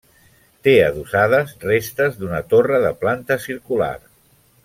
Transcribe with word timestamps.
Té 0.67 0.71
adossades 0.85 1.51
restes 1.65 2.17
d'una 2.21 2.41
torre 2.55 2.81
de 2.87 2.93
planta 3.05 3.39
circular. 3.47 3.93